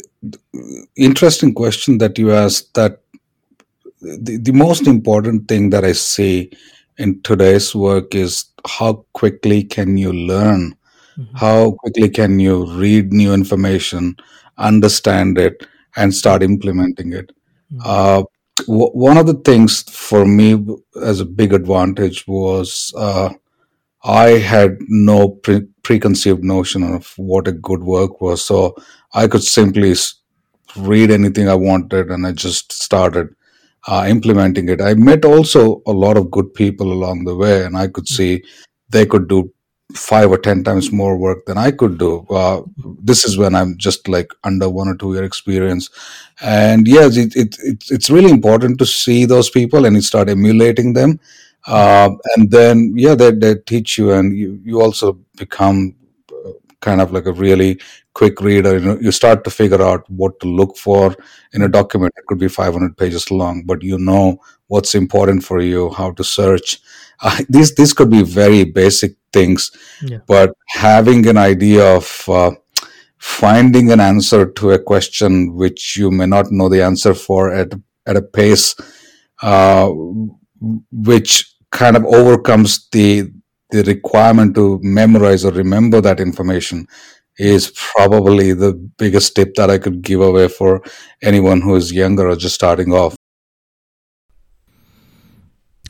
interesting 0.95 1.53
question 1.53 1.97
that 1.99 2.17
you 2.17 2.31
asked 2.31 2.73
that 2.75 2.99
the, 4.01 4.37
the 4.37 4.51
most 4.51 4.87
important 4.87 5.47
thing 5.47 5.69
that 5.71 5.83
I 5.83 5.93
see 5.93 6.51
in 6.97 7.21
today's 7.21 7.75
work 7.75 8.15
is 8.15 8.45
how 8.67 9.05
quickly 9.13 9.63
can 9.63 9.97
you 9.97 10.11
learn? 10.13 10.75
Mhm. 11.17 11.27
How 11.33 11.71
quickly 11.71 12.09
can 12.09 12.39
you 12.39 12.65
read 12.75 13.13
new 13.13 13.33
information, 13.33 14.15
understand 14.57 15.37
it, 15.37 15.65
and 15.95 16.13
start 16.13 16.43
implementing 16.43 17.13
it? 17.13 17.31
Mhm. 17.73 17.81
Uh, 17.85 18.23
w- 18.67 18.91
one 18.93 19.17
of 19.17 19.27
the 19.27 19.35
things 19.45 19.83
for 19.83 20.25
me 20.25 20.65
as 21.03 21.19
a 21.21 21.25
big 21.25 21.53
advantage 21.53 22.25
was 22.27 22.93
uh, 22.97 23.29
I 24.05 24.37
had 24.39 24.77
no 24.87 25.29
pre- 25.29 25.67
preconceived 25.83 26.43
notion 26.43 26.83
of 26.83 27.13
what 27.17 27.47
a 27.47 27.51
good 27.51 27.83
work 27.83 28.21
was. 28.21 28.45
So 28.45 28.75
I 29.13 29.27
could 29.27 29.43
simply 29.43 29.95
read 30.77 31.11
anything 31.11 31.49
I 31.49 31.55
wanted 31.55 32.11
and 32.11 32.25
I 32.27 32.31
just 32.33 32.71
started 32.73 33.29
uh, 33.87 34.05
implementing 34.07 34.69
it. 34.69 34.81
I 34.81 34.95
met 34.95 35.25
also 35.25 35.81
a 35.87 35.91
lot 35.91 36.17
of 36.17 36.31
good 36.31 36.53
people 36.53 36.91
along 36.91 37.25
the 37.25 37.35
way, 37.35 37.63
and 37.65 37.77
I 37.77 37.87
could 37.87 38.05
Mhm. 38.05 38.15
see 38.17 38.43
they 38.89 39.05
could 39.05 39.27
do 39.27 39.51
five 39.93 40.31
or 40.31 40.37
10 40.39 40.63
times 40.63 40.91
more 40.91 41.15
work 41.17 41.45
than 41.45 41.57
I 41.57 41.71
could 41.71 41.97
do. 41.99 42.25
Uh, 42.29 42.61
this 43.03 43.23
is 43.25 43.37
when 43.37 43.55
I'm 43.55 43.77
just 43.77 44.07
like 44.07 44.31
under 44.43 44.69
one 44.69 44.87
or 44.87 44.95
two 44.95 45.13
year 45.13 45.23
experience. 45.23 45.89
And 46.41 46.87
yes, 46.87 47.17
it, 47.17 47.35
it, 47.35 47.57
it, 47.63 47.83
it's 47.91 48.09
really 48.09 48.31
important 48.31 48.79
to 48.79 48.85
see 48.85 49.25
those 49.25 49.49
people 49.49 49.85
and 49.85 49.95
you 49.95 50.01
start 50.01 50.29
emulating 50.29 50.93
them. 50.93 51.19
Uh, 51.67 52.11
and 52.35 52.51
then, 52.51 52.93
yeah, 52.95 53.15
they, 53.15 53.31
they 53.31 53.55
teach 53.55 53.97
you 53.97 54.11
and 54.11 54.37
you, 54.37 54.59
you 54.63 54.81
also 54.81 55.13
become 55.35 55.95
uh, 56.31 56.51
kind 56.81 57.01
of 57.01 57.11
like 57.11 57.25
a 57.25 57.33
really 57.33 57.79
quick 58.13 58.39
reader. 58.41 58.77
You 58.77 58.85
know, 58.85 58.97
you 58.99 59.11
start 59.11 59.43
to 59.45 59.49
figure 59.49 59.81
out 59.81 60.09
what 60.09 60.39
to 60.41 60.47
look 60.47 60.77
for 60.77 61.15
in 61.53 61.61
a 61.63 61.67
document. 61.67 62.13
It 62.17 62.25
could 62.27 62.39
be 62.39 62.47
500 62.47 62.97
pages 62.97 63.31
long, 63.31 63.63
but 63.65 63.81
you 63.83 63.97
know 63.97 64.39
what's 64.67 64.95
important 64.95 65.43
for 65.43 65.59
you, 65.61 65.89
how 65.91 66.11
to 66.11 66.23
search. 66.23 66.79
Uh, 67.21 67.41
these 67.49 67.73
these 67.75 67.93
could 67.93 68.09
be 68.09 68.23
very 68.23 68.63
basic 68.63 69.15
things, 69.33 69.71
Yeah. 70.01 70.19
but 70.27 70.53
having 70.69 71.27
an 71.27 71.37
idea 71.37 71.83
of 71.95 72.25
uh, 72.29 72.51
finding 73.17 73.91
an 73.91 73.99
answer 73.99 74.45
to 74.45 74.71
a 74.71 74.79
question 74.79 75.55
which 75.55 75.97
you 75.97 76.11
may 76.11 76.25
not 76.25 76.51
know 76.51 76.69
the 76.69 76.83
answer 76.83 77.13
for 77.13 77.51
at 77.53 77.73
at 78.05 78.15
a 78.17 78.21
pace 78.21 78.75
uh, 79.41 79.89
which 80.91 81.54
kind 81.75 81.97
of 81.97 82.05
overcomes 82.05 82.87
the 82.91 83.31
the 83.71 83.83
requirement 83.83 84.55
to 84.55 84.79
memorize 84.81 85.43
or 85.43 85.51
remember 85.51 85.99
that 86.01 86.19
information 86.19 86.87
is 87.37 87.71
probably 87.93 88.53
the 88.53 88.73
biggest 88.97 89.35
tip 89.35 89.53
that 89.55 89.69
I 89.69 89.77
could 89.77 90.01
give 90.01 90.21
away 90.21 90.47
for 90.47 90.81
anyone 91.21 91.61
who 91.61 91.75
is 91.75 91.91
younger 91.91 92.29
or 92.29 92.35
just 92.35 92.55
starting 92.55 92.93
off. 92.93 93.15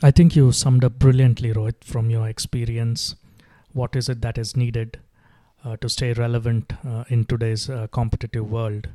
I 0.02 0.10
think 0.10 0.34
you 0.36 0.52
summed 0.52 0.84
up 0.84 0.98
brilliantly, 0.98 1.52
Rohit, 1.52 1.84
from 1.84 2.10
your 2.10 2.28
experience. 2.28 3.14
What 3.72 3.94
is 3.94 4.08
it 4.08 4.20
that 4.22 4.36
is 4.38 4.56
needed 4.56 4.98
uh, 5.64 5.76
to 5.76 5.88
stay 5.88 6.12
relevant 6.12 6.72
uh, 6.86 7.04
in 7.08 7.24
today's 7.24 7.70
uh, 7.70 7.86
competitive 7.92 8.50
world? 8.50 8.88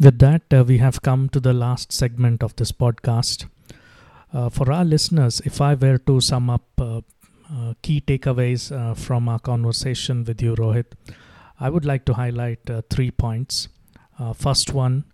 With 0.00 0.18
that, 0.18 0.42
uh, 0.52 0.64
we 0.66 0.78
have 0.78 1.02
come 1.02 1.28
to 1.28 1.40
the 1.40 1.52
last 1.52 1.92
segment 1.92 2.42
of 2.42 2.56
this 2.56 2.72
podcast. 2.72 3.46
Uh, 4.34 4.48
for 4.48 4.72
our 4.72 4.84
listeners, 4.84 5.40
if 5.44 5.60
I 5.60 5.74
were 5.74 5.96
to 5.96 6.20
sum 6.20 6.50
up 6.50 6.64
uh, 6.78 7.02
uh, 7.48 7.74
key 7.82 8.00
takeaways 8.00 8.72
uh, 8.72 8.94
from 8.94 9.28
our 9.28 9.38
conversation 9.38 10.24
with 10.24 10.42
you, 10.42 10.56
Rohit, 10.56 10.86
I 11.60 11.70
would 11.70 11.84
like 11.84 12.04
to 12.06 12.14
highlight 12.14 12.68
uh, 12.68 12.82
three 12.90 13.12
points. 13.12 13.68
Uh, 14.18 14.32
first 14.32 14.72
one, 14.74 15.04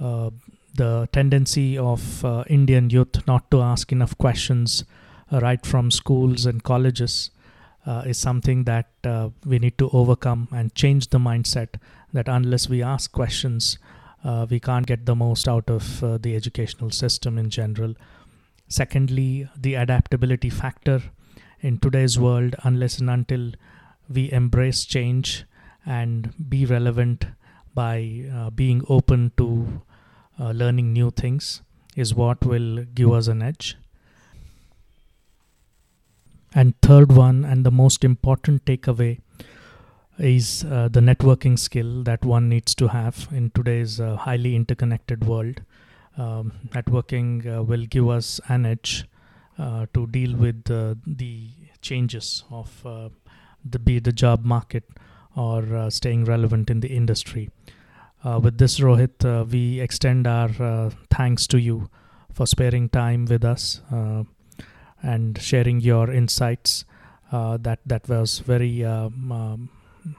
the 0.00 1.08
tendency 1.12 1.78
of 1.78 2.24
Indian 2.48 2.90
youth 2.90 3.26
not 3.26 3.48
to 3.52 3.60
ask 3.60 3.92
enough 3.92 4.16
questions 4.18 4.84
right 5.30 5.64
from 5.64 5.90
schools 5.90 6.46
and 6.46 6.62
colleges 6.62 7.30
is 8.06 8.16
something 8.16 8.64
that 8.64 8.86
we 9.44 9.58
need 9.58 9.76
to 9.78 9.90
overcome 9.90 10.46
and 10.52 10.72
change 10.76 11.08
the 11.08 11.18
mindset 11.18 11.80
that 12.12 12.28
unless 12.28 12.68
we 12.68 12.80
ask 12.80 13.10
questions, 13.10 13.78
we 14.48 14.60
can't 14.60 14.86
get 14.86 15.04
the 15.04 15.16
most 15.16 15.48
out 15.48 15.68
of 15.68 16.22
the 16.22 16.36
educational 16.36 16.90
system 16.90 17.38
in 17.38 17.50
general. 17.50 17.94
Secondly, 18.68 19.48
the 19.56 19.74
adaptability 19.74 20.50
factor 20.50 21.02
in 21.60 21.78
today's 21.78 22.18
world, 22.18 22.54
unless 22.62 22.98
and 22.98 23.10
until 23.10 23.52
we 24.08 24.30
embrace 24.30 24.84
change 24.84 25.44
and 25.86 26.32
be 26.48 26.66
relevant 26.66 27.26
by 27.74 28.24
uh, 28.32 28.50
being 28.50 28.82
open 28.88 29.32
to 29.38 29.82
uh, 30.38 30.50
learning 30.50 30.92
new 30.92 31.10
things, 31.10 31.62
is 31.96 32.14
what 32.14 32.44
will 32.44 32.84
give 32.94 33.10
us 33.10 33.26
an 33.26 33.42
edge. 33.42 33.76
And 36.54 36.80
third 36.80 37.12
one, 37.12 37.44
and 37.44 37.64
the 37.64 37.70
most 37.70 38.04
important 38.04 38.64
takeaway, 38.64 39.20
is 40.18 40.64
uh, 40.64 40.88
the 40.88 41.00
networking 41.00 41.58
skill 41.58 42.02
that 42.02 42.24
one 42.24 42.48
needs 42.48 42.74
to 42.74 42.88
have 42.88 43.28
in 43.30 43.50
today's 43.50 44.00
uh, 44.00 44.16
highly 44.16 44.56
interconnected 44.56 45.26
world. 45.26 45.62
Um, 46.18 46.52
networking 46.70 47.46
uh, 47.46 47.62
will 47.62 47.86
give 47.86 48.08
us 48.08 48.40
an 48.48 48.66
edge 48.66 49.06
uh, 49.56 49.86
to 49.94 50.06
deal 50.08 50.34
with 50.36 50.68
uh, 50.68 50.96
the 51.06 51.50
changes 51.80 52.44
of 52.50 52.82
the 53.64 53.78
be 53.78 54.00
the 54.00 54.12
job 54.12 54.44
market 54.44 54.84
or 55.36 55.90
staying 55.90 56.24
relevant 56.24 56.70
in 56.70 56.80
the 56.80 56.88
industry. 56.88 57.50
With 58.24 58.58
this, 58.58 58.80
Rohit, 58.80 59.50
we 59.50 59.80
extend 59.80 60.26
our 60.26 60.90
thanks 61.10 61.46
to 61.48 61.58
you 61.58 61.88
for 62.32 62.46
sparing 62.46 62.88
time 62.88 63.26
with 63.26 63.44
us 63.44 63.80
and 65.02 65.40
sharing 65.40 65.80
your 65.80 66.10
insights. 66.10 66.84
Uh, 67.30 67.58
that 67.58 67.78
that 67.84 68.08
was 68.08 68.38
very 68.38 68.82
um, 68.84 69.30
um, 69.30 69.68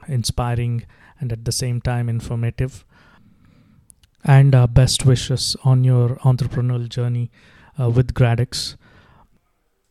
inspiring 0.06 0.86
and 1.18 1.32
at 1.32 1.44
the 1.44 1.52
same 1.52 1.80
time 1.80 2.08
informative. 2.08 2.84
And 4.24 4.54
our 4.54 4.68
best 4.68 5.06
wishes 5.06 5.56
on 5.64 5.84
your 5.84 6.16
entrepreneurial 6.16 6.88
journey 6.88 7.30
uh, 7.80 7.90
with 7.90 8.14
Gradix. 8.14 8.76